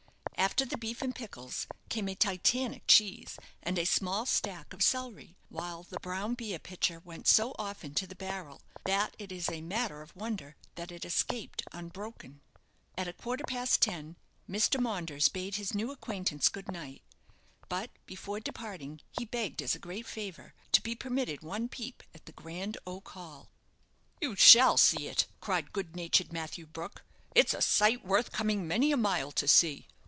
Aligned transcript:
After 0.37 0.65
the 0.65 0.75
beef 0.77 1.03
and 1.03 1.13
pickles 1.13 1.67
came 1.89 2.09
a 2.09 2.15
Titanic 2.15 2.85
cheese 2.87 3.37
and 3.61 3.77
a 3.77 3.85
small 3.85 4.25
stack 4.25 4.73
of 4.73 4.81
celery; 4.81 5.37
while 5.49 5.83
the 5.83 5.99
brown 5.99 6.33
beer 6.33 6.57
pitcher 6.57 6.99
went 6.99 7.27
so 7.27 7.53
often 7.59 7.93
to 7.93 8.07
the 8.07 8.15
barrel 8.15 8.63
that 8.85 9.15
it 9.19 9.31
is 9.31 9.49
a 9.49 9.61
matter 9.61 10.01
of 10.01 10.15
wonder 10.15 10.55
that 10.73 10.91
it 10.91 11.05
escaped 11.05 11.61
unbroken. 11.71 12.41
At 12.97 13.07
a 13.07 13.13
quarter 13.13 13.43
past 13.47 13.83
ten 13.83 14.15
Mr. 14.49 14.79
Maunders 14.81 15.27
bade 15.29 15.55
his 15.57 15.75
new 15.75 15.91
acquaintance 15.91 16.49
good 16.49 16.71
night; 16.71 17.03
but 17.69 17.91
before 18.07 18.39
departing 18.39 18.99
he 19.11 19.25
begged, 19.25 19.61
as 19.61 19.75
a 19.75 19.79
great 19.79 20.07
favour, 20.07 20.55
to 20.71 20.81
be 20.81 20.95
permitted 20.95 21.43
one 21.43 21.69
peep 21.69 22.01
at 22.15 22.25
the 22.25 22.31
grand 22.31 22.79
oak 22.87 23.09
hall. 23.09 23.51
"You 24.19 24.35
shall 24.35 24.77
see 24.77 25.07
it," 25.07 25.27
cried 25.39 25.71
good 25.71 25.95
natured 25.95 26.33
Matthew 26.33 26.65
Brook. 26.65 27.03
"It's 27.35 27.53
a 27.53 27.61
sight 27.61 28.03
worth 28.03 28.31
coming 28.31 28.67
many 28.67 28.91
a 28.91 28.97
mile 28.97 29.31
to 29.33 29.47
see. 29.47 29.87